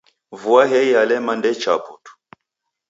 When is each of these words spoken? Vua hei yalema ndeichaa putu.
Vua 0.41 0.63
hei 0.71 0.85
yalema 0.93 1.33
ndeichaa 1.37 1.77
putu. 1.85 2.11